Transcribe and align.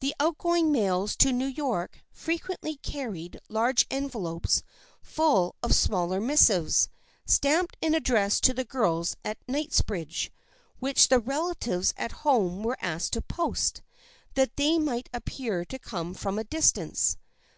The 0.00 0.14
outgoing 0.18 0.72
mails 0.72 1.14
to 1.16 1.30
New 1.30 1.44
York 1.44 1.98
frequently 2.10 2.76
carried 2.76 3.38
large 3.50 3.84
envelopes 3.90 4.62
full 5.02 5.56
of 5.62 5.74
smaller 5.74 6.22
missives, 6.22 6.88
stamped 7.26 7.76
and 7.82 7.94
addressed 7.94 8.44
to 8.44 8.54
the 8.54 8.64
girls 8.64 9.14
at 9.26 9.46
Kingsbridge, 9.46 10.32
which 10.78 11.08
the 11.08 11.20
relatives 11.20 11.92
at 11.98 12.12
home 12.24 12.62
were 12.62 12.78
asked 12.80 13.12
to 13.12 13.20
post, 13.20 13.82
that 14.36 14.56
they 14.56 14.78
might 14.78 15.10
appear 15.12 15.66
to 15.66 15.78
come 15.78 16.14
from 16.14 16.38
a 16.38 16.44
distance. 16.44 17.18